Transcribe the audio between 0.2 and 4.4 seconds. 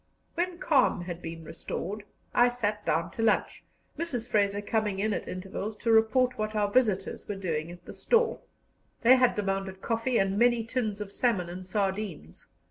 When calm had been restored, I sat down to lunch, Mrs.